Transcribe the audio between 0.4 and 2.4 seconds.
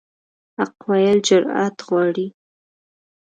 حق ویل جرأت غواړي.